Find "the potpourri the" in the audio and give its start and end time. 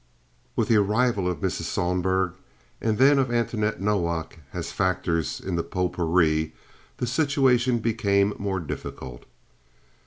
5.57-7.05